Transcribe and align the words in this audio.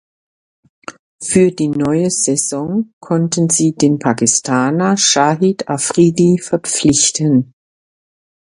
Für 1.23 1.51
die 1.51 1.67
neue 1.67 2.09
Saison 2.09 2.91
konnten 2.99 3.51
sie 3.51 3.73
den 3.73 3.99
Pakistaner 3.99 4.97
Shahid 4.97 5.69
Afridi 5.69 6.39
verpflichten. 6.39 7.53